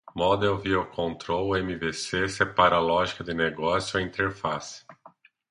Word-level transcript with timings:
Model-View-Controller 0.15 1.61
(MVC) 1.63 2.27
separa 2.27 2.79
lógica 2.79 3.23
de 3.23 3.35
negócio 3.35 3.99
e 3.99 4.03
interface. 4.03 4.83